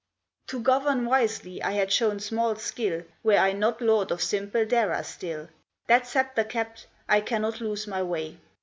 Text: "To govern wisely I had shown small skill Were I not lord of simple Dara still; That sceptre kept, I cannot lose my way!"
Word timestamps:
"To 0.47 0.59
govern 0.59 1.05
wisely 1.05 1.61
I 1.61 1.73
had 1.73 1.91
shown 1.91 2.19
small 2.19 2.55
skill 2.55 3.03
Were 3.21 3.37
I 3.37 3.51
not 3.53 3.81
lord 3.83 4.09
of 4.09 4.19
simple 4.23 4.65
Dara 4.65 5.03
still; 5.03 5.47
That 5.85 6.07
sceptre 6.07 6.43
kept, 6.45 6.87
I 7.07 7.21
cannot 7.21 7.61
lose 7.61 7.85
my 7.85 8.01
way!" 8.01 8.39